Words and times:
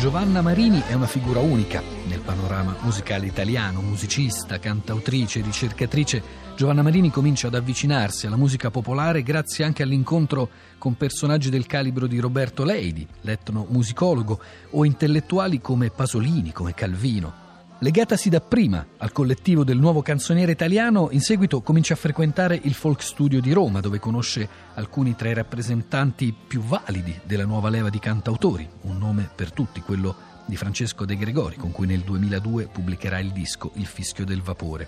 Giovanna 0.00 0.40
Marini 0.40 0.82
è 0.86 0.94
una 0.94 1.06
figura 1.06 1.40
unica 1.40 1.82
nel 2.08 2.20
panorama 2.20 2.74
musicale 2.80 3.26
italiano, 3.26 3.82
musicista, 3.82 4.58
cantautrice, 4.58 5.42
ricercatrice. 5.42 6.22
Giovanna 6.56 6.80
Marini 6.80 7.10
comincia 7.10 7.48
ad 7.48 7.54
avvicinarsi 7.54 8.26
alla 8.26 8.38
musica 8.38 8.70
popolare 8.70 9.22
grazie 9.22 9.62
anche 9.62 9.82
all'incontro 9.82 10.48
con 10.78 10.96
personaggi 10.96 11.50
del 11.50 11.66
calibro 11.66 12.06
di 12.06 12.18
Roberto 12.18 12.64
Leidi, 12.64 13.06
l'etnomusicologo, 13.20 14.40
o 14.70 14.86
intellettuali 14.86 15.60
come 15.60 15.90
Pasolini, 15.90 16.50
come 16.50 16.72
Calvino. 16.72 17.49
Legatasi 17.82 18.28
dapprima 18.28 18.86
al 18.98 19.10
collettivo 19.10 19.64
del 19.64 19.78
nuovo 19.78 20.02
canzoniere 20.02 20.52
italiano, 20.52 21.08
in 21.12 21.22
seguito 21.22 21.62
comincia 21.62 21.94
a 21.94 21.96
frequentare 21.96 22.60
il 22.64 22.74
Folk 22.74 23.02
Studio 23.02 23.40
di 23.40 23.52
Roma, 23.52 23.80
dove 23.80 23.98
conosce 23.98 24.46
alcuni 24.74 25.16
tra 25.16 25.30
i 25.30 25.34
rappresentanti 25.34 26.34
più 26.46 26.60
validi 26.60 27.18
della 27.24 27.46
nuova 27.46 27.70
leva 27.70 27.88
di 27.88 27.98
cantautori, 27.98 28.68
un 28.82 28.98
nome 28.98 29.30
per 29.34 29.52
tutti, 29.52 29.80
quello 29.80 30.14
di 30.44 30.56
Francesco 30.56 31.06
De 31.06 31.16
Gregori, 31.16 31.56
con 31.56 31.70
cui 31.70 31.86
nel 31.86 32.00
2002 32.00 32.66
pubblicherà 32.66 33.18
il 33.18 33.30
disco 33.30 33.70
Il 33.76 33.86
fischio 33.86 34.26
del 34.26 34.42
vapore. 34.42 34.86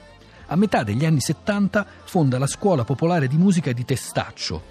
A 0.48 0.56
metà 0.56 0.82
degli 0.82 1.06
anni 1.06 1.20
70 1.20 1.86
fonda 2.04 2.38
la 2.38 2.46
Scuola 2.46 2.84
Popolare 2.84 3.26
di 3.26 3.38
Musica 3.38 3.72
di 3.72 3.86
Testaccio, 3.86 4.62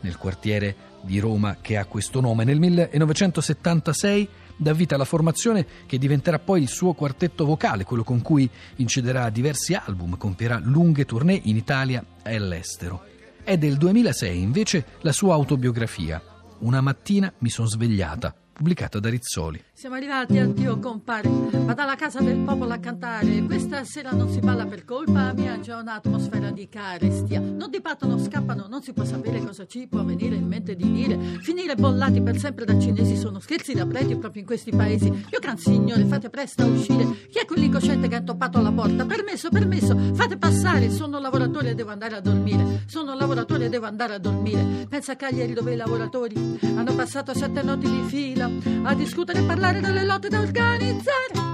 nel 0.00 0.18
quartiere 0.18 0.88
di 1.00 1.18
Roma 1.18 1.56
che 1.62 1.78
ha 1.78 1.86
questo 1.86 2.20
nome. 2.20 2.44
Nel 2.44 2.58
1976 2.58 4.28
dà 4.60 4.74
vita 4.74 4.94
alla 4.94 5.06
formazione 5.06 5.66
che 5.86 5.96
diventerà 5.96 6.38
poi 6.38 6.60
il 6.60 6.68
suo 6.68 6.92
quartetto 6.92 7.46
vocale, 7.46 7.84
quello 7.84 8.04
con 8.04 8.20
cui 8.20 8.48
incederà 8.76 9.30
diversi 9.30 9.72
album, 9.72 10.18
compierà 10.18 10.60
lunghe 10.62 11.06
tournée 11.06 11.40
in 11.44 11.56
Italia 11.56 12.04
e 12.22 12.36
all'estero. 12.36 13.04
È 13.42 13.56
del 13.56 13.78
2006 13.78 14.40
invece 14.40 14.84
la 15.00 15.12
sua 15.12 15.32
autobiografia. 15.32 16.22
Una 16.58 16.82
mattina 16.82 17.32
mi 17.38 17.48
sono 17.48 17.68
svegliata 17.68 18.34
pubblicata 18.52 19.00
da 19.00 19.08
Rizzoli. 19.08 19.64
Siamo 19.80 19.94
arrivati, 19.94 20.36
addio 20.36 20.78
compare, 20.78 21.26
vado 21.26 21.80
alla 21.80 21.96
casa 21.96 22.20
del 22.20 22.36
popolo 22.40 22.74
a 22.74 22.76
cantare. 22.76 23.42
Questa 23.44 23.82
sera 23.84 24.10
non 24.10 24.28
si 24.28 24.38
balla 24.38 24.66
per 24.66 24.84
colpa 24.84 25.32
mia, 25.32 25.58
c'è 25.58 25.74
un'atmosfera 25.74 26.50
di 26.50 26.68
carestia. 26.68 27.40
Non 27.40 27.70
dibattono, 27.70 28.18
scappano, 28.18 28.66
non 28.68 28.82
si 28.82 28.92
può 28.92 29.04
sapere 29.04 29.42
cosa 29.42 29.66
ci 29.66 29.86
può 29.88 30.04
venire 30.04 30.34
in 30.34 30.46
mente 30.46 30.76
di 30.76 30.92
dire. 30.92 31.16
Finire 31.40 31.76
bollati 31.76 32.20
per 32.20 32.36
sempre 32.36 32.66
da 32.66 32.78
cinesi 32.78 33.16
sono 33.16 33.40
scherzi 33.40 33.72
da 33.72 33.86
preti 33.86 34.16
proprio 34.16 34.42
in 34.42 34.46
questi 34.46 34.70
paesi. 34.70 35.06
Io 35.06 35.38
can 35.40 35.56
signore, 35.56 36.04
fate 36.04 36.28
presto 36.28 36.60
a 36.60 36.66
uscire. 36.66 37.06
Chi 37.30 37.38
è 37.38 37.46
quell'incosciente 37.46 38.06
che 38.06 38.16
ha 38.16 38.22
toppato 38.22 38.58
alla 38.58 38.72
porta? 38.72 39.06
Permesso, 39.06 39.48
permesso, 39.48 39.96
fate 40.12 40.36
passare. 40.36 40.90
Sono 40.90 41.18
lavoratore 41.18 41.70
e 41.70 41.74
devo 41.74 41.90
andare 41.90 42.16
a 42.16 42.20
dormire. 42.20 42.82
Sono 42.84 43.14
lavoratore 43.14 43.64
e 43.64 43.68
devo 43.70 43.86
andare 43.86 44.12
a 44.12 44.18
dormire. 44.18 44.86
Pensa 44.90 45.12
a 45.12 45.16
Cagliari 45.16 45.54
dove 45.54 45.72
i 45.72 45.76
lavoratori 45.76 46.58
hanno 46.76 46.94
passato 46.94 47.32
sette 47.32 47.62
notti 47.62 47.88
di 47.88 48.02
fila 48.08 48.50
a 48.82 48.94
discutere 48.94 49.38
e 49.38 49.42
parlare 49.44 49.68
delle 49.78 50.04
lotte 50.04 50.28
da 50.28 50.40
organizzare. 50.40 51.50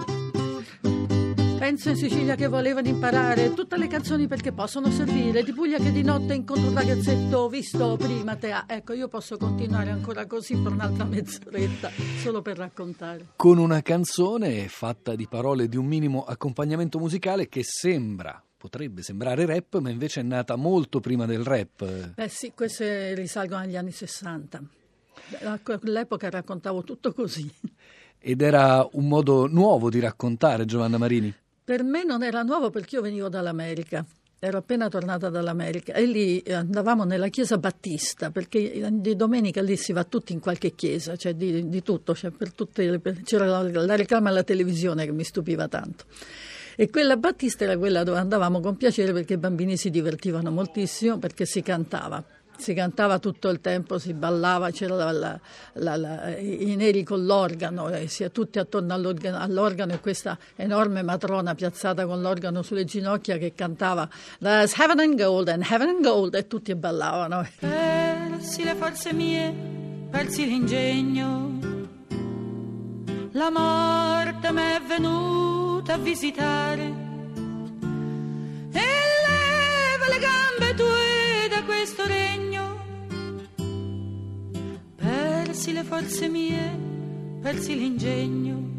Penso 1.59 1.89
in 1.91 1.97
Sicilia 1.97 2.37
che 2.37 2.47
volevano 2.47 2.87
imparare 2.87 3.53
tutte 3.53 3.77
le 3.77 3.89
canzoni 3.89 4.29
perché 4.29 4.53
possono 4.53 4.91
servire, 4.91 5.43
di 5.43 5.53
Puglia 5.53 5.79
che 5.79 5.91
di 5.91 6.03
notte 6.03 6.33
incontro 6.33 6.69
un 6.69 6.75
ragazzetto 6.75 7.49
visto 7.49 7.97
prima 7.97 8.37
te. 8.37 8.55
Ecco, 8.69 8.93
io 8.93 9.09
posso 9.09 9.37
continuare 9.37 9.91
ancora 9.91 10.27
così 10.27 10.55
per 10.55 10.73
un'altra 10.73 11.05
mezz'oretta, 11.05 11.91
solo 12.23 12.41
per 12.41 12.57
raccontare. 12.57 13.27
Con 13.37 13.59
una 13.59 13.83
canzone 13.83 14.69
fatta 14.69 15.15
di 15.15 15.27
parole 15.27 15.69
di 15.69 15.77
un 15.77 15.87
minimo 15.87 16.25
accompagnamento 16.25 16.99
musicale 16.99 17.49
che 17.49 17.63
sembra 17.65 18.41
potrebbe 18.57 19.03
sembrare 19.03 19.45
rap, 19.45 19.79
ma 19.79 19.91
invece 19.91 20.21
è 20.21 20.23
nata 20.23 20.57
molto 20.57 21.01
prima 21.01 21.27
del 21.27 21.43
rap. 21.43 22.15
Beh 22.15 22.29
sì, 22.29 22.53
queste 22.55 23.15
risalgono 23.15 23.63
agli 23.63 23.77
anni 23.77 23.91
60. 23.91 24.63
All'epoca 25.83 26.31
raccontavo 26.31 26.85
tutto 26.85 27.13
così. 27.13 27.53
Ed 28.19 28.41
era 28.41 28.87
un 28.93 29.09
modo 29.09 29.47
nuovo 29.47 29.91
di 29.91 30.01
raccontare 30.01 30.65
Giovanna 30.65 30.99
Marini? 30.99 31.33
Per 31.65 31.83
me 31.83 32.05
non 32.05 32.23
era 32.23 32.43
nuovo 32.43 32.71
perché 32.71 32.97
io 32.97 33.03
venivo 33.03 33.29
dall'America. 33.29 34.05
Ero 34.39 34.59
appena 34.59 34.89
tornata 34.89 35.31
dall'America 35.31 35.95
e 35.95 36.05
lì 36.05 36.43
andavamo 36.47 37.05
nella 37.05 37.29
chiesa 37.29 37.57
battista 37.57 38.31
perché 38.31 38.89
di 38.93 39.17
domenica 39.17 39.63
lì 39.63 39.77
si 39.77 39.93
va 39.93 40.05
tutti 40.05 40.33
in 40.33 40.41
qualche 40.41 40.75
chiesa, 40.75 41.17
cioè 41.17 41.35
di, 41.35 41.69
di 41.69 41.83
tutto, 41.83 42.15
cioè 42.15 42.31
le, 42.75 43.01
c'era 43.25 43.47
la, 43.47 43.63
la 43.63 43.97
reclama 43.97 44.29
alla 44.29 44.43
televisione 44.43 45.07
che 45.07 45.13
mi 45.13 45.25
stupiva 45.25 45.69
tanto. 45.69 46.05
E 46.77 46.91
quella 46.91 47.17
battista 47.17 47.65
era 47.65 47.79
quella 47.79 48.05
dove 48.05 48.19
andavamo 48.19 48.61
con 48.61 48.77
piacere 48.77 49.13
perché 49.13 49.35
i 49.35 49.39
bambini 49.39 49.79
si 49.79 49.89
divertivano 49.89 50.51
moltissimo 50.51 51.19
perché 51.19 51.47
si 51.47 51.63
cantava 51.63 52.23
si 52.57 52.75
cantava 52.75 53.19
tutto 53.19 53.49
il 53.49 53.61
tempo, 53.61 53.99
si 53.99 54.13
ballava, 54.13 54.71
c'erano 54.71 55.11
la, 55.11 55.39
la, 55.75 55.97
la, 55.97 56.37
i 56.39 56.75
neri 56.77 57.03
con 57.03 57.25
l'organo, 57.25 57.89
e 57.89 58.09
si 58.09 58.23
è 58.23 58.31
tutti 58.31 58.59
attorno 58.59 58.95
all'organo, 58.95 59.39
all'organo, 59.39 59.93
e 59.93 60.01
questa 60.01 60.39
enorme 60.57 61.03
matrona 61.03 61.55
piazzata 61.55 62.07
con 62.07 62.21
l'organo 62.21 62.63
sulle 62.63 62.85
ginocchia 62.85 63.39
che 63.39 63.55
cantava 63.55 64.09
There's 64.41 64.79
heaven 64.79 65.01
and 65.01 65.17
gold 65.17 65.49
and 65.49 65.63
heaven 65.69 65.89
and 65.89 66.03
gold 66.03 66.35
e 66.35 66.47
tutti 66.47 66.75
ballavano. 66.75 67.47
Persi 67.59 68.65
le 68.65 68.75
forze 68.75 69.13
mie, 69.13 69.55
persi 70.11 70.47
l'ingegno, 70.47 71.59
la 73.33 73.51
morte 73.51 74.51
m'è 74.51 74.81
venuta 74.87 75.95
a 75.95 75.99
visitare 75.99 76.83
e 78.73 78.81
leva 78.81 80.09
le 80.09 80.19
gambe 80.19 80.46
persi 85.57 85.73
le 85.73 85.85
forze 85.85 86.29
mie, 86.29 86.79
persi 87.41 87.75
l'ingegno. 87.79 88.75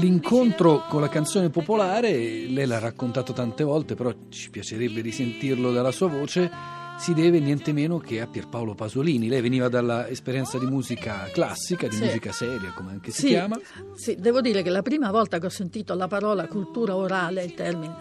L'incontro 0.00 0.86
con 0.88 1.02
la 1.02 1.10
canzone 1.10 1.50
popolare, 1.50 2.10
lei 2.48 2.66
l'ha 2.66 2.78
raccontato 2.78 3.34
tante 3.34 3.64
volte, 3.64 3.94
però 3.94 4.14
ci 4.30 4.48
piacerebbe 4.48 5.02
risentirlo 5.02 5.72
dalla 5.72 5.90
sua 5.90 6.08
voce, 6.08 6.50
si 6.98 7.12
deve 7.12 7.38
niente 7.38 7.74
meno 7.74 7.98
che 7.98 8.22
a 8.22 8.26
Pierpaolo 8.26 8.74
Pasolini. 8.74 9.28
Lei 9.28 9.42
veniva 9.42 9.68
dall'esperienza 9.68 10.58
di 10.58 10.64
musica 10.64 11.28
classica, 11.30 11.86
di 11.86 11.96
sì. 11.96 12.04
musica 12.04 12.32
seria, 12.32 12.72
come 12.74 12.92
anche 12.92 13.10
si 13.10 13.20
sì, 13.20 13.26
chiama. 13.26 13.60
Sì, 13.94 14.16
devo 14.18 14.40
dire 14.40 14.62
che 14.62 14.70
la 14.70 14.82
prima 14.82 15.10
volta 15.10 15.38
che 15.38 15.46
ho 15.46 15.50
sentito 15.50 15.92
la 15.94 16.08
parola 16.08 16.46
cultura 16.46 16.96
orale, 16.96 17.44
il 17.44 17.52
termine, 17.52 17.94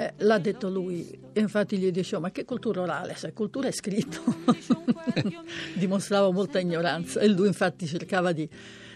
eh, 0.00 0.12
l'ha 0.18 0.38
detto 0.38 0.68
lui, 0.68 1.10
infatti 1.32 1.76
gli 1.76 1.90
dicevo: 1.90 2.22
Ma 2.22 2.30
che 2.30 2.44
cultura 2.44 2.82
orale? 2.82 3.16
Se 3.16 3.32
cultura 3.32 3.66
è 3.66 3.72
scritto, 3.72 4.22
dimostravo 5.74 6.30
molta 6.30 6.60
ignoranza. 6.60 7.18
E 7.18 7.26
lui, 7.26 7.48
infatti, 7.48 7.84
cercava 7.84 8.30
di, 8.30 8.48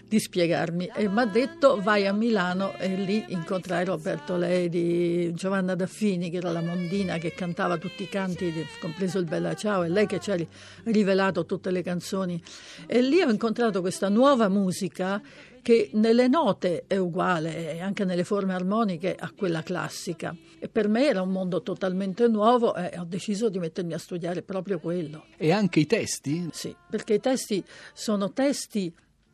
di 0.07 0.19
spiegarmi 0.19 0.91
e 0.93 1.07
mi 1.07 1.19
ha 1.19 1.25
detto: 1.25 1.79
Vai 1.81 2.05
a 2.05 2.13
Milano 2.13 2.77
e 2.77 2.95
lì 2.95 3.25
incontrai 3.29 3.85
Roberto 3.85 4.37
Ledi, 4.37 5.33
Giovanna 5.33 5.75
Daffini, 5.75 6.29
che 6.29 6.37
era 6.37 6.51
la 6.51 6.61
mondina 6.61 7.17
che 7.17 7.33
cantava 7.33 7.77
tutti 7.77 8.03
i 8.03 8.09
canti, 8.09 8.53
compreso 8.79 9.19
il 9.19 9.25
Bella 9.25 9.55
Ciao, 9.55 9.83
e 9.83 9.89
lei 9.89 10.05
che 10.05 10.19
ci 10.19 10.31
ha 10.31 10.37
rivelato 10.83 11.45
tutte 11.45 11.71
le 11.71 11.81
canzoni. 11.81 12.41
E 12.85 13.01
lì 13.01 13.21
ho 13.21 13.29
incontrato 13.29 13.81
questa 13.81 14.09
nuova 14.09 14.49
musica 14.49 15.21
che 15.63 15.89
nelle 15.93 16.27
note 16.27 16.83
è 16.87 16.97
uguale, 16.97 17.79
anche 17.79 18.03
nelle 18.03 18.25
forme 18.25 18.53
armoniche, 18.53 19.15
a 19.17 19.31
quella 19.31 19.63
classica. 19.63 20.35
E 20.59 20.67
per 20.67 20.89
me 20.89 21.07
era 21.07 21.21
un 21.21 21.31
mondo 21.31 21.63
totalmente 21.63 22.27
nuovo 22.27 22.75
e 22.75 22.99
ho 22.99 23.05
deciso 23.05 23.49
di 23.49 23.59
mettermi 23.59 23.93
a 23.93 23.97
studiare 23.97 24.41
proprio 24.41 24.79
quello. 24.79 25.25
E 25.37 25.51
anche 25.51 25.79
i 25.79 25.85
testi? 25.85 26.49
Sì, 26.51 26.75
perché 26.89 27.13
i 27.13 27.19
testi 27.21 27.63
sono 27.93 28.33
testi 28.33 28.93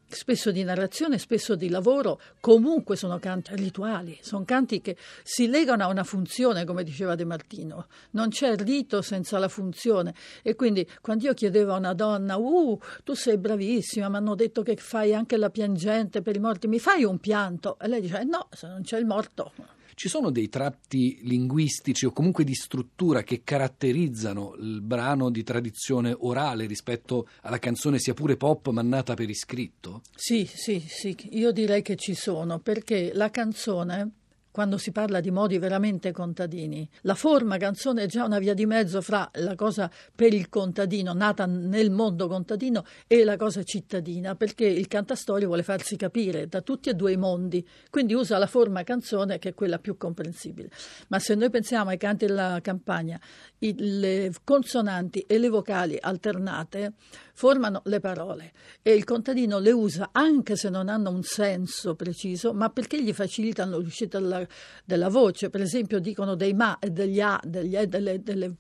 spesso 0.09 0.52
di 0.52 0.64
narrazione, 0.64 1.18
spesso 1.18 1.56
di 1.56 1.70
lavoro, 1.70 2.20
comunque 2.40 2.96
sono 2.96 3.20
canti 3.20 3.56
rituali, 3.56 4.18
sono 4.22 4.44
canti 4.44 4.81
che 4.81 4.97
si 5.24 5.47
legano 5.47 5.84
a 5.84 5.88
una 5.88 6.03
funzione, 6.03 6.66
come 6.66 6.84
diceva 6.84 7.16
De 7.16 7.25
Martino, 7.25 7.88
non 8.12 8.30
c'è 8.30 8.56
rito 8.56 9.02
senza 9.02 9.38
la 9.38 9.47
funzione. 9.47 10.14
E 10.42 10.56
quindi 10.56 10.88
quando 11.02 11.25
io 11.25 11.34
chiedevo 11.34 11.74
a 11.74 11.78
una 11.78 11.94
donna, 11.94 12.38
uh, 12.38 12.80
tu 13.03 13.14
sei 13.14 13.38
bravissima, 13.38 14.09
mi 14.09 14.16
hanno 14.18 14.36
detto 14.36 14.64
che 14.64 14.75
fai 14.75 15.14
anche 15.14 15.38
la 15.38 15.50
piangente 15.50 16.22
per 16.22 16.35
i 16.35 16.40
morti, 16.40 16.67
mi 16.67 16.79
fai 16.79 17.03
un 17.03 17.20
pianto? 17.20 17.78
E 17.79 17.88
lei 17.88 18.02
dice, 18.02 18.22
eh 18.22 18.26
no, 18.26 18.47
se 18.52 18.67
non 18.67 18.82
c'è 18.82 18.97
il 18.97 19.05
morto 19.05 19.78
ci 19.99 20.07
sono 20.07 20.29
dei 20.29 20.47
tratti 20.47 21.19
linguistici 21.23 22.05
o 22.05 22.13
comunque 22.13 22.46
di 22.46 22.53
struttura 22.53 23.22
che 23.22 23.41
caratterizzano 23.43 24.55
il 24.57 24.79
brano 24.79 25.29
di 25.29 25.43
tradizione 25.43 26.16
orale 26.17 26.67
rispetto 26.67 27.28
alla 27.41 27.59
canzone 27.59 27.99
sia 27.99 28.13
pure 28.13 28.37
pop 28.37 28.69
ma 28.69 28.81
nata 28.81 29.13
per 29.13 29.29
iscritto? 29.29 30.03
Sì, 30.16 30.49
sì, 30.49 30.81
sì, 30.87 31.17
io 31.31 31.51
direi 31.51 31.81
che 31.81 31.97
ci 31.97 32.13
sono 32.13 32.59
perché 32.59 33.11
la 33.13 33.29
canzone 33.29 34.18
quando 34.59 34.78
si 34.78 34.91
parla 34.91 35.22
di 35.22 35.32
modi 35.32 35.58
veramente 35.58 36.11
contadini. 36.11 36.85
La 37.03 37.16
forma 37.16 37.56
canzone 37.56 38.03
è 38.03 38.08
già 38.08 38.26
una 38.26 38.40
via 38.40 38.53
di 38.53 38.66
mezzo 38.66 39.00
fra 39.02 39.32
la 39.35 39.56
cosa 39.56 39.90
per 40.14 40.34
il 40.34 40.50
contadino, 40.50 41.14
nata 41.14 41.46
nel 41.46 41.90
mondo 41.91 42.28
contadino, 42.28 42.84
e 43.08 43.23
la 43.23 43.38
cosa 43.38 43.64
cittadina, 43.64 44.35
perché 44.35 44.66
il 44.66 44.90
cantastorie 44.90 45.46
vuole 45.46 45.64
farsi 45.64 45.96
capire 45.96 46.47
da 46.47 46.59
tutti 46.59 46.90
e 46.90 46.94
due 46.94 47.14
i 47.14 47.16
mondi, 47.16 47.66
quindi 47.90 48.14
usa 48.14 48.38
la 48.38 48.47
forma 48.47 48.84
canzone 48.84 49.40
che 49.40 49.47
è 49.47 49.53
quella 49.53 49.79
più 49.79 49.96
comprensibile. 49.96 50.70
Ma 51.08 51.20
se 51.20 51.35
noi 51.35 51.50
pensiamo 51.50 51.91
ai 51.91 51.97
canti 51.97 52.26
della 52.26 52.59
campagna, 52.62 53.17
i, 53.59 53.73
le 53.78 54.34
consonanti 54.44 55.22
e 55.22 55.38
le 55.38 55.47
vocali 55.47 55.97
alternate 55.97 56.96
formano 57.40 57.82
le 57.85 58.02
parole 58.02 58.52
e 58.82 58.91
il 58.91 59.05
contadino 59.05 59.59
le 59.59 59.72
usa 59.72 60.09
anche 60.12 60.58
se 60.58 60.70
non 60.70 60.90
hanno 60.90 61.09
un 61.09 61.23
senso 61.23 61.96
preciso, 61.96 62.53
ma 62.53 62.70
perché 62.70 63.02
gli 63.02 63.14
facilitano 63.14 63.78
l'uscita 63.78 64.20
della, 64.20 64.46
della 64.85 65.09
voce. 65.09 65.49
Per 65.49 65.61
esempio 65.61 65.99
dicono 65.99 66.35
dei 66.35 66.53
ma 66.53 66.79
e 66.79 66.90
degli 66.90 67.19
a, 67.19 67.40
degli, 67.43 67.78
delle, 67.85 68.22
delle 68.22 68.55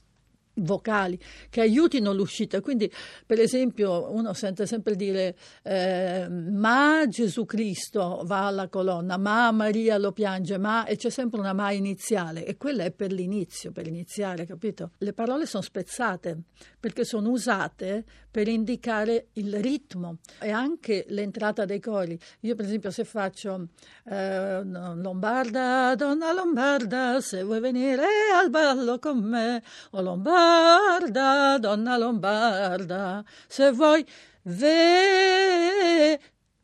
vocali 0.59 1.19
che 1.49 1.61
aiutino 1.61 2.13
l'uscita. 2.13 2.61
Quindi, 2.61 2.91
per 3.25 3.39
esempio, 3.39 4.11
uno 4.11 4.33
sente 4.33 4.65
sempre 4.65 4.95
dire 4.95 5.35
eh, 5.63 6.27
ma 6.29 7.05
Gesù 7.07 7.45
Cristo 7.45 8.21
va 8.25 8.47
alla 8.47 8.67
colonna, 8.67 9.17
ma 9.17 9.51
Maria 9.51 9.97
lo 9.97 10.11
piange, 10.11 10.57
ma 10.57 10.85
e 10.85 10.95
c'è 10.95 11.09
sempre 11.09 11.39
una 11.39 11.53
ma 11.53 11.71
iniziale 11.71 12.45
e 12.45 12.57
quella 12.57 12.83
è 12.83 12.91
per 12.91 13.11
l'inizio, 13.11 13.71
per 13.71 13.87
iniziare, 13.87 14.45
capito? 14.45 14.91
Le 14.97 15.13
parole 15.13 15.45
sono 15.45 15.63
spezzate 15.63 16.37
perché 16.79 17.03
sono 17.03 17.29
usate 17.29 18.03
per 18.31 18.47
indicare 18.47 19.27
il 19.33 19.59
ritmo 19.59 20.17
e 20.39 20.51
anche 20.51 21.05
l'entrata 21.09 21.65
dei 21.65 21.79
cori. 21.79 22.17
Io, 22.41 22.55
per 22.55 22.65
esempio, 22.65 22.91
se 22.91 23.03
faccio 23.03 23.69
eh, 24.05 24.63
Lombarda, 24.63 25.95
donna 25.95 26.31
Lombarda, 26.31 27.19
se 27.21 27.43
vuoi 27.43 27.59
venire 27.59 28.05
al 28.33 28.49
ballo 28.49 28.99
con 28.99 29.19
me, 29.19 29.63
o 29.91 30.01
Lombarda 30.01 30.48
lombarda, 30.49 31.57
donna 31.59 31.97
lombarda, 31.97 33.23
se 33.47 33.71
vuoi 33.71 34.05
ve. 34.43 36.19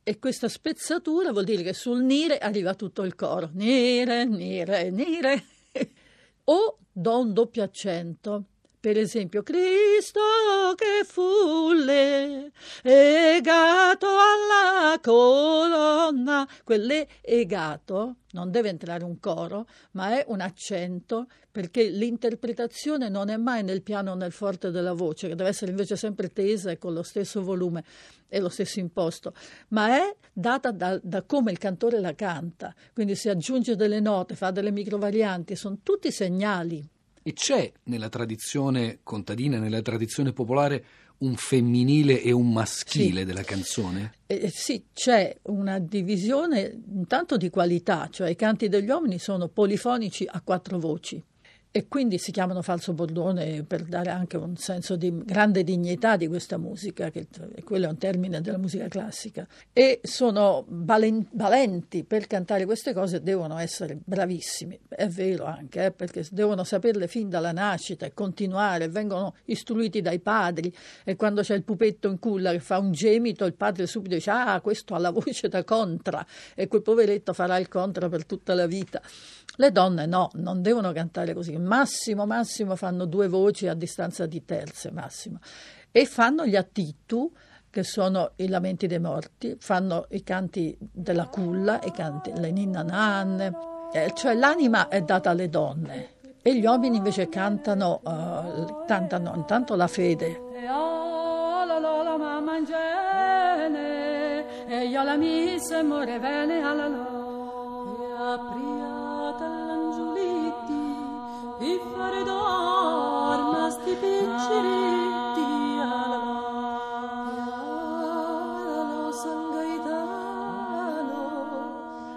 E 0.07 0.19
questa 0.19 0.47
spezzatura 0.47 1.31
vuol 1.31 1.45
dire 1.45 1.63
che 1.63 1.73
sul 1.73 2.03
nire 2.03 2.37
arriva 2.37 2.75
tutto 2.75 3.01
il 3.03 3.15
coro. 3.15 3.49
Nire, 3.53 4.25
nire, 4.25 4.91
nire. 4.91 5.43
o 6.45 6.77
do 6.91 7.19
un 7.19 7.33
doppio 7.33 7.63
accento. 7.63 8.43
Per 8.79 8.99
esempio, 8.99 9.41
Cristo 9.41 10.21
che 10.75 11.03
fu 11.05 11.71
legato 11.73 12.45
alla 14.07 14.99
colonna. 15.01 15.54
Quelle 16.63 17.07
egato 17.21 18.17
non 18.31 18.51
deve 18.51 18.69
entrare 18.69 19.03
un 19.03 19.19
coro, 19.19 19.67
ma 19.91 20.17
è 20.19 20.25
un 20.27 20.41
accento 20.41 21.27
perché 21.51 21.83
l'interpretazione 21.89 23.07
non 23.09 23.29
è 23.29 23.37
mai 23.37 23.63
nel 23.63 23.81
piano 23.81 24.11
o 24.11 24.15
nel 24.15 24.31
forte 24.31 24.71
della 24.71 24.93
voce, 24.93 25.27
che 25.27 25.35
deve 25.35 25.49
essere 25.49 25.71
invece 25.71 25.95
sempre 25.95 26.31
tesa 26.31 26.71
e 26.71 26.77
con 26.77 26.93
lo 26.93 27.03
stesso 27.03 27.41
volume 27.41 27.83
e 28.27 28.39
lo 28.39 28.49
stesso 28.49 28.79
imposto, 28.79 29.33
ma 29.69 29.95
è 29.95 30.15
data 30.33 30.71
da, 30.71 30.99
da 31.01 31.23
come 31.23 31.51
il 31.51 31.57
cantore 31.57 31.99
la 31.99 32.13
canta. 32.13 32.73
Quindi 32.93 33.15
si 33.15 33.29
aggiunge 33.29 33.75
delle 33.75 33.99
note, 33.99 34.35
fa 34.35 34.51
delle 34.51 34.71
microvarianti, 34.71 35.55
sono 35.55 35.79
tutti 35.81 36.11
segnali 36.11 36.89
e 37.27 37.33
c'è 37.33 37.71
nella 37.85 38.07
tradizione 38.07 38.99
contadina, 39.01 39.57
nella 39.57 39.81
tradizione 39.81 40.31
popolare, 40.31 40.85
un 41.19 41.35
femminile 41.35 42.21
e 42.21 42.31
un 42.31 42.51
maschile 42.51 43.19
sì. 43.19 43.25
della 43.25 43.43
canzone? 43.43 44.13
Eh, 44.27 44.41
eh, 44.43 44.49
sì, 44.49 44.85
c'è 44.93 45.35
una 45.43 45.79
divisione 45.79 46.81
intanto 46.93 47.37
di 47.37 47.49
qualità, 47.49 48.07
cioè 48.11 48.29
i 48.29 48.35
canti 48.35 48.67
degli 48.67 48.89
uomini 48.89 49.19
sono 49.19 49.47
polifonici 49.47 50.25
a 50.29 50.41
quattro 50.41 50.79
voci 50.79 51.23
e 51.75 51.89
quindi 51.89 52.19
si 52.19 52.31
chiamano 52.31 52.61
falso 52.61 52.93
bordone 52.93 53.63
per 53.63 53.83
dare 53.83 54.09
anche 54.09 54.37
un 54.37 54.55
senso 54.55 54.95
di 54.95 55.13
grande 55.25 55.61
dignità 55.65 56.15
di 56.15 56.25
questa 56.29 56.57
musica, 56.57 57.09
che 57.09 57.27
quello 57.65 57.87
è 57.87 57.89
un 57.89 57.97
termine 57.97 58.39
della 58.39 58.57
musica 58.57 58.87
classica, 58.87 59.45
e 59.73 59.99
sono 60.01 60.63
valenti 60.69 62.05
per 62.05 62.27
cantare 62.27 62.63
queste 62.63 62.93
cose, 62.93 63.21
devono 63.21 63.57
essere 63.57 63.99
bravissimi, 64.01 64.79
è 64.87 65.09
vero 65.09 65.43
anche, 65.43 65.87
eh, 65.87 65.91
perché 65.91 66.25
devono 66.31 66.63
saperle 66.63 67.09
fin 67.09 67.27
dalla 67.27 67.51
nascita 67.51 68.05
e 68.05 68.13
continuare, 68.13 68.87
vengono 68.87 69.35
istruiti 69.43 69.99
dai 69.99 70.19
padri. 70.19 70.73
E 71.03 71.17
quando 71.17 71.41
c'è 71.41 71.55
il 71.55 71.63
pupetto 71.63 72.07
in 72.07 72.19
culla 72.19 72.51
che 72.51 72.61
fa 72.61 72.77
un 72.77 72.93
gemito, 72.93 73.43
il 73.43 73.53
padre 73.53 73.85
subito 73.85 74.15
dice 74.15 74.29
ah 74.29 74.61
questo 74.61 74.95
ha 74.95 74.97
la 74.97 75.11
voce 75.11 75.49
da 75.49 75.65
contra. 75.65 76.25
E 76.55 76.69
quel 76.69 76.83
poveretto 76.83 77.33
farà 77.33 77.57
il 77.57 77.67
contra 77.67 78.07
per 78.07 78.25
tutta 78.25 78.53
la 78.53 78.65
vita. 78.65 79.01
Le 79.57 79.71
donne 79.71 80.05
no, 80.05 80.29
non 80.35 80.61
devono 80.61 80.91
cantare 80.91 81.33
così, 81.33 81.57
massimo, 81.65 82.25
massimo 82.25 82.75
fanno 82.75 83.05
due 83.05 83.27
voci 83.27 83.67
a 83.67 83.73
distanza 83.73 84.25
di 84.25 84.45
terze, 84.45 84.91
massimo. 84.91 85.39
E 85.91 86.05
fanno 86.05 86.45
gli 86.45 86.55
attitu, 86.55 87.31
che 87.69 87.83
sono 87.83 88.31
i 88.37 88.47
lamenti 88.47 88.87
dei 88.87 88.99
morti, 88.99 89.57
fanno 89.59 90.05
i 90.11 90.23
canti 90.23 90.77
della 90.79 91.27
culla, 91.27 91.81
i 91.83 91.91
canti, 91.91 92.31
le 92.33 92.51
ninna 92.51 92.83
nanne, 92.83 93.51
eh, 93.91 94.13
cioè 94.15 94.33
l'anima 94.33 94.87
è 94.87 95.01
data 95.01 95.31
alle 95.31 95.49
donne 95.49 96.13
e 96.47 96.55
gli 96.55 96.65
uomini 96.65 96.97
invece 96.97 97.27
cantano, 97.27 98.01
uh, 98.03 98.85
cantano 98.85 99.33
intanto 99.35 99.75
la 99.75 99.87
fede. 99.87 100.41
E 104.67 104.85
io 104.85 105.03
la 105.03 105.15
missa 105.15 105.79
e 105.79 105.83
more 105.83 106.19
bene 106.19 106.61
alla 106.61 106.87
loro. 106.87 108.84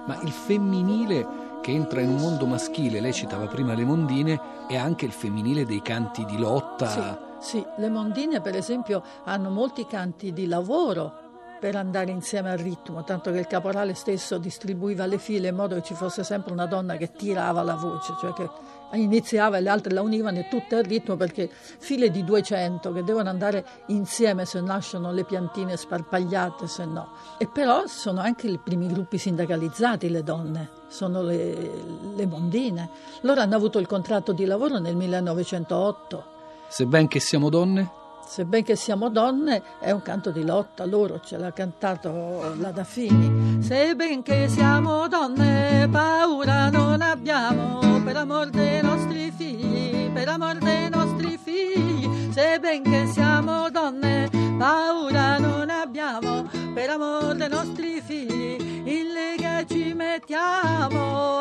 Ma 0.08 0.18
il 0.22 0.30
femminile 0.30 1.58
che 1.60 1.70
entra 1.70 2.00
in 2.00 2.08
un 2.08 2.16
mondo 2.16 2.46
maschile, 2.46 2.98
lei 2.98 3.12
citava 3.12 3.46
prima 3.46 3.74
le 3.74 3.84
mondine, 3.84 4.66
è 4.66 4.76
anche 4.76 5.04
il 5.04 5.12
femminile 5.12 5.66
dei 5.66 5.82
canti 5.82 6.24
di 6.24 6.38
lotta. 6.38 7.36
Sì, 7.38 7.58
sì, 7.58 7.66
le 7.76 7.90
mondine 7.90 8.40
per 8.40 8.56
esempio 8.56 9.02
hanno 9.24 9.50
molti 9.50 9.86
canti 9.86 10.32
di 10.32 10.46
lavoro 10.46 11.27
per 11.58 11.76
andare 11.76 12.10
insieme 12.10 12.50
al 12.50 12.58
ritmo, 12.58 13.04
tanto 13.04 13.30
che 13.32 13.38
il 13.38 13.46
caporale 13.46 13.94
stesso 13.94 14.38
distribuiva 14.38 15.06
le 15.06 15.18
file 15.18 15.48
in 15.48 15.54
modo 15.54 15.74
che 15.76 15.82
ci 15.82 15.94
fosse 15.94 16.24
sempre 16.24 16.52
una 16.52 16.66
donna 16.66 16.96
che 16.96 17.12
tirava 17.12 17.62
la 17.62 17.74
voce, 17.74 18.14
cioè 18.20 18.32
che 18.32 18.48
iniziava 18.92 19.58
e 19.58 19.60
le 19.60 19.68
altre 19.68 19.92
la 19.92 20.00
univano 20.00 20.38
e 20.38 20.48
tutte 20.48 20.76
al 20.76 20.84
ritmo 20.84 21.16
perché 21.16 21.50
file 21.50 22.10
di 22.10 22.24
200 22.24 22.92
che 22.92 23.04
devono 23.04 23.28
andare 23.28 23.64
insieme 23.86 24.44
se 24.44 24.60
nascono 24.60 25.12
le 25.12 25.24
piantine 25.24 25.76
sparpagliate, 25.76 26.66
se 26.66 26.84
no. 26.84 27.10
E 27.38 27.46
però 27.46 27.86
sono 27.86 28.20
anche 28.20 28.46
i 28.46 28.58
primi 28.58 28.86
gruppi 28.86 29.18
sindacalizzati 29.18 30.08
le 30.08 30.22
donne, 30.22 30.70
sono 30.88 31.22
le, 31.22 31.70
le 32.14 32.26
mondine. 32.26 32.88
Loro 33.22 33.40
hanno 33.40 33.56
avuto 33.56 33.78
il 33.78 33.86
contratto 33.86 34.32
di 34.32 34.44
lavoro 34.44 34.78
nel 34.78 34.96
1908. 34.96 36.36
Sebbene 36.68 37.08
siamo 37.18 37.48
donne? 37.48 37.97
Sebbene 38.28 38.76
siamo 38.76 39.08
donne, 39.08 39.62
è 39.80 39.90
un 39.90 40.02
canto 40.02 40.30
di 40.30 40.44
lotta, 40.44 40.84
loro 40.84 41.18
ce 41.24 41.38
l'ha 41.38 41.50
cantato 41.50 42.54
la 42.58 42.70
Daffini. 42.70 43.62
Sebbene 43.62 44.48
siamo 44.48 45.08
donne, 45.08 45.88
paura 45.90 46.68
non 46.68 47.00
abbiamo 47.00 48.00
per 48.04 48.16
amor 48.18 48.50
dei 48.50 48.82
nostri 48.82 49.32
figli, 49.34 50.10
per 50.10 50.28
amor 50.28 50.58
dei 50.58 50.90
nostri 50.90 51.38
figli. 51.42 52.30
Sebbene 52.30 53.06
siamo 53.06 53.70
donne, 53.70 54.28
paura 54.58 55.38
non 55.38 55.70
abbiamo 55.70 56.46
per 56.74 56.90
amor 56.90 57.34
dei 57.34 57.48
nostri 57.48 58.02
figli. 58.04 58.82
In 58.84 59.12
lega 59.14 59.64
ci 59.64 59.94
mettiamo, 59.94 61.40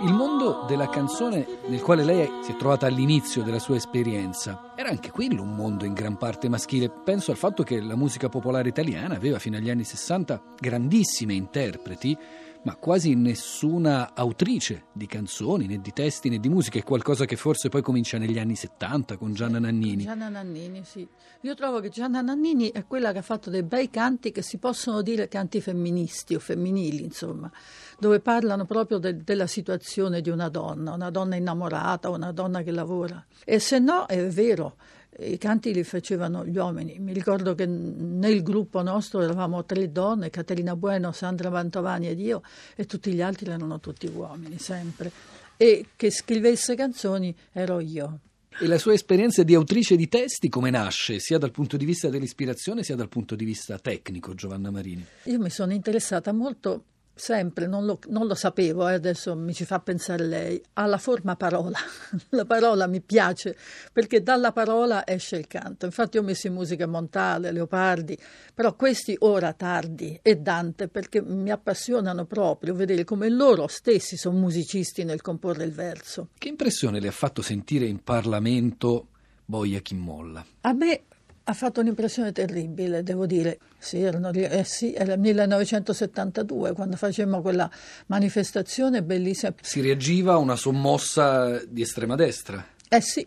Il 0.00 0.12
mondo 0.12 0.64
della 0.68 0.88
canzone 0.88 1.44
nel 1.66 1.82
quale 1.82 2.04
lei 2.04 2.30
si 2.42 2.52
è 2.52 2.56
trovata 2.56 2.86
all'inizio 2.86 3.42
della 3.42 3.58
sua 3.58 3.74
esperienza 3.74 4.72
era 4.76 4.90
anche 4.90 5.10
quello 5.10 5.42
un 5.42 5.56
mondo 5.56 5.84
in 5.84 5.92
gran 5.92 6.16
parte 6.16 6.48
maschile. 6.48 6.88
Penso 6.88 7.32
al 7.32 7.36
fatto 7.36 7.64
che 7.64 7.80
la 7.80 7.96
musica 7.96 8.28
popolare 8.28 8.68
italiana 8.68 9.16
aveva 9.16 9.40
fino 9.40 9.56
agli 9.56 9.70
anni 9.70 9.82
60 9.82 10.54
grandissime 10.56 11.34
interpreti, 11.34 12.16
ma 12.62 12.74
quasi 12.76 13.14
nessuna 13.14 14.14
autrice 14.14 14.86
di 14.92 15.06
canzoni, 15.06 15.66
né 15.66 15.80
di 15.80 15.92
testi 15.92 16.28
né 16.28 16.38
di 16.38 16.48
musica, 16.48 16.78
è 16.78 16.82
qualcosa 16.82 17.24
che 17.24 17.36
forse 17.36 17.68
poi 17.68 17.82
comincia 17.82 18.18
negli 18.18 18.38
anni 18.38 18.56
70 18.56 19.16
con 19.16 19.32
Gianna 19.32 19.58
Nannini. 19.58 20.02
Gianna 20.02 20.28
Nannini, 20.28 20.82
sì. 20.84 21.06
Io 21.42 21.54
trovo 21.54 21.80
che 21.80 21.88
Gianna 21.88 22.20
Nannini 22.20 22.70
è 22.70 22.84
quella 22.84 23.12
che 23.12 23.18
ha 23.18 23.22
fatto 23.22 23.48
dei 23.48 23.62
bei 23.62 23.90
canti 23.90 24.32
che 24.32 24.42
si 24.42 24.58
possono 24.58 25.02
dire 25.02 25.28
canti 25.28 25.60
femministi 25.60 26.34
o 26.34 26.40
femminili, 26.40 27.02
insomma, 27.02 27.50
dove 27.98 28.20
parlano 28.20 28.64
proprio 28.64 28.98
de- 28.98 29.22
della 29.22 29.46
situazione 29.46 30.20
di 30.20 30.30
una 30.30 30.48
donna, 30.48 30.92
una 30.92 31.10
donna 31.10 31.36
innamorata, 31.36 32.10
una 32.10 32.32
donna 32.32 32.62
che 32.62 32.72
lavora. 32.72 33.24
E 33.44 33.58
se 33.60 33.78
no, 33.78 34.06
è 34.06 34.26
vero, 34.26 34.76
i 35.20 35.38
canti 35.38 35.72
li 35.72 35.82
facevano 35.82 36.44
gli 36.46 36.56
uomini. 36.56 36.98
Mi 36.98 37.12
ricordo 37.12 37.54
che 37.54 37.66
nel 37.66 38.42
gruppo 38.42 38.82
nostro 38.82 39.20
eravamo 39.20 39.64
tre 39.64 39.90
donne, 39.90 40.30
Caterina 40.30 40.76
Bueno, 40.76 41.12
Sandra 41.12 41.50
Mantovani 41.50 42.08
ed 42.08 42.20
io, 42.20 42.42
e 42.76 42.86
tutti 42.86 43.12
gli 43.12 43.20
altri 43.20 43.50
erano 43.50 43.80
tutti 43.80 44.06
uomini, 44.06 44.58
sempre. 44.58 45.10
E 45.56 45.86
che 45.96 46.10
scrivesse 46.10 46.76
canzoni 46.76 47.34
ero 47.52 47.80
io. 47.80 48.20
E 48.60 48.66
la 48.66 48.78
sua 48.78 48.92
esperienza 48.92 49.42
di 49.42 49.54
autrice 49.54 49.96
di 49.96 50.08
testi 50.08 50.48
come 50.48 50.70
nasce, 50.70 51.20
sia 51.20 51.38
dal 51.38 51.52
punto 51.52 51.76
di 51.76 51.84
vista 51.84 52.08
dell'ispirazione 52.08 52.82
sia 52.82 52.96
dal 52.96 53.08
punto 53.08 53.36
di 53.36 53.44
vista 53.44 53.78
tecnico, 53.78 54.34
Giovanna 54.34 54.70
Marini? 54.70 55.04
Io 55.24 55.38
mi 55.38 55.50
sono 55.50 55.72
interessata 55.72 56.32
molto 56.32 56.84
sempre, 57.18 57.66
non 57.66 57.84
lo, 57.84 57.98
non 58.08 58.26
lo 58.26 58.34
sapevo, 58.34 58.88
eh, 58.88 58.94
adesso 58.94 59.36
mi 59.36 59.52
ci 59.52 59.64
fa 59.64 59.80
pensare 59.80 60.24
lei, 60.24 60.62
alla 60.74 60.98
forma 60.98 61.36
parola. 61.36 61.78
la 62.30 62.44
parola 62.44 62.86
mi 62.86 63.00
piace 63.00 63.56
perché 63.92 64.22
dalla 64.22 64.52
parola 64.52 65.06
esce 65.06 65.36
il 65.36 65.46
canto. 65.46 65.86
Infatti 65.86 66.18
ho 66.18 66.22
messo 66.22 66.46
in 66.46 66.54
musica 66.54 66.86
Montale, 66.86 67.52
Leopardi, 67.52 68.18
però 68.54 68.74
questi 68.74 69.16
ora 69.20 69.52
tardi 69.52 70.18
e 70.22 70.36
Dante 70.36 70.88
perché 70.88 71.22
mi 71.22 71.50
appassionano 71.50 72.24
proprio 72.24 72.74
vedere 72.74 73.04
come 73.04 73.28
loro 73.28 73.66
stessi 73.66 74.16
sono 74.16 74.38
musicisti 74.38 75.04
nel 75.04 75.20
comporre 75.20 75.64
il 75.64 75.72
verso. 75.72 76.28
Che 76.38 76.48
impressione 76.48 77.00
le 77.00 77.08
ha 77.08 77.12
fatto 77.12 77.42
sentire 77.42 77.86
in 77.86 78.02
Parlamento 78.02 79.08
Boia 79.44 79.80
chi 79.80 79.94
molla? 79.94 80.44
A 80.60 80.72
me 80.72 81.04
ha 81.48 81.54
fatto 81.54 81.80
un'impressione 81.80 82.30
terribile, 82.30 83.02
devo 83.02 83.24
dire. 83.24 83.58
Sì, 83.78 84.02
erano, 84.02 84.30
eh 84.30 84.64
sì, 84.64 84.92
era 84.92 85.14
il 85.14 85.20
1972 85.20 86.74
quando 86.74 86.96
facemmo 86.96 87.40
quella 87.40 87.70
manifestazione 88.06 89.02
bellissima. 89.02 89.54
Si 89.62 89.80
reagiva 89.80 90.34
a 90.34 90.36
una 90.36 90.56
sommossa 90.56 91.64
di 91.64 91.80
estrema 91.80 92.16
destra. 92.16 92.64
Eh 92.86 93.00
sì, 93.00 93.26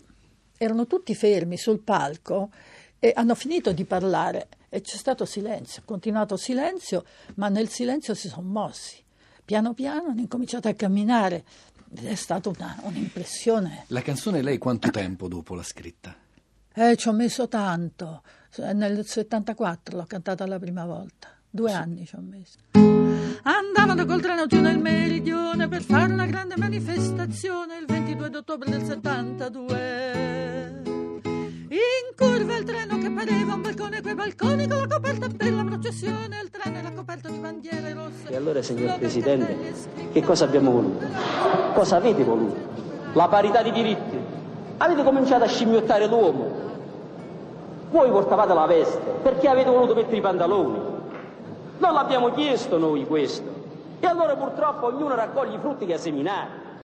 erano 0.56 0.86
tutti 0.86 1.16
fermi 1.16 1.58
sul 1.58 1.80
palco 1.80 2.52
e 3.00 3.12
hanno 3.16 3.34
finito 3.34 3.72
di 3.72 3.86
parlare 3.86 4.50
e 4.70 4.82
c'è 4.82 4.98
stato 4.98 5.26
silenzio, 5.26 5.82
continuato 5.84 6.38
silenzio, 6.38 7.04
ma 7.36 7.50
nel 7.50 7.70
silenzio 7.70 8.14
si 8.14 8.28
sono 8.28 8.48
mossi. 8.48 9.04
Piano 9.44 9.74
piano 9.74 10.10
hanno 10.10 10.22
incominciato 10.22 10.68
a 10.68 10.74
camminare 10.74 11.44
ed 11.92 12.06
è 12.06 12.16
stata 12.16 12.50
una, 12.50 12.80
un'impressione. 12.84 13.86
La 13.88 14.04
canzone 14.04 14.44
lei 14.44 14.60
quanto 14.60 14.92
tempo 14.92 15.28
dopo 15.28 15.56
l'ha 15.56 15.64
scritta? 15.64 16.21
Eh, 16.74 16.96
ci 16.96 17.10
ho 17.10 17.12
messo 17.12 17.48
tanto. 17.48 18.22
Nel 18.74 19.06
74 19.06 19.98
l'ho 19.98 20.06
cantata 20.06 20.46
la 20.46 20.60
prima 20.60 20.86
volta. 20.86 21.28
Due 21.50 21.72
anni 21.74 22.06
ci 22.06 22.16
ho 22.16 22.22
messo. 22.22 22.60
Andavano 23.44 24.06
col 24.06 24.22
treno 24.22 24.46
giù 24.46 24.62
nel 24.62 24.78
meridione 24.78 25.68
per 25.68 25.82
fare 25.82 26.14
una 26.14 26.26
grande 26.26 26.56
manifestazione 26.58 27.78
il 27.78 27.86
22 27.88 28.38
ottobre 28.38 28.70
del 28.70 28.84
72. 28.84 30.82
In 31.72 32.16
curva 32.16 32.56
il 32.58 32.64
treno 32.64 32.98
che 33.00 33.10
pareva 33.10 33.54
un 33.54 33.62
balcone, 33.62 34.02
quei 34.02 34.16
balconi 34.16 34.68
con 34.68 34.78
la 34.80 34.88
coperta 34.88 35.28
per 35.28 35.54
la 35.54 35.64
processione, 35.64 36.40
il 36.42 36.50
treno 36.50 36.78
era 36.78 36.92
coperto 36.92 37.30
di 37.30 37.38
bandiere 37.38 37.94
rosse. 37.94 38.28
E 38.30 38.36
allora, 38.36 38.62
signor 38.62 38.98
Presidente, 38.98 39.58
che 40.12 40.22
cosa 40.22 40.46
abbiamo 40.46 40.72
voluto? 40.72 41.06
Cosa 41.74 41.98
avete 41.98 42.24
voluto? 42.24 42.70
La 43.14 43.28
parità 43.28 43.62
di 43.62 43.72
diritti. 43.72 44.20
Avete 44.78 45.04
cominciato 45.04 45.44
a 45.44 45.48
scimmiottare 45.48 46.08
l'uomo, 46.08 46.61
voi 47.92 48.10
portavate 48.10 48.54
la 48.54 48.66
veste, 48.66 49.00
perché 49.22 49.48
avete 49.50 49.70
voluto 49.70 49.94
mettere 49.94 50.16
i 50.18 50.22
pantaloni? 50.22 50.80
Non 51.78 51.94
l'abbiamo 51.94 52.32
chiesto 52.32 52.78
noi 52.78 53.06
questo. 53.06 53.50
E 54.00 54.08
allora 54.08 54.36
purtroppo 54.36 54.88
ognuno 54.88 55.14
raccoglie 55.14 55.56
i 55.56 55.60
frutti 55.60 55.86
che 55.86 55.96
ha 55.96 55.98
seminato. 55.98 56.71